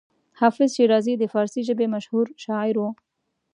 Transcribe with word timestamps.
حافظ 0.39 0.69
شیرازي 0.75 1.13
د 1.17 1.23
فارسي 1.33 1.61
ژبې 1.67 1.85
مشهور 1.95 2.25
شاعر 2.43 2.75
و. 2.79 2.83